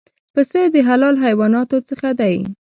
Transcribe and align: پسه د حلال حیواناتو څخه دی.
پسه 0.33 0.61
د 0.73 0.75
حلال 0.87 1.15
حیواناتو 1.25 1.77
څخه 1.89 2.09
دی. 2.19 2.35